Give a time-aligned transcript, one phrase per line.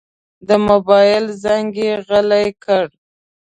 [0.47, 2.85] د موبایل زنګ یې غلی کړ.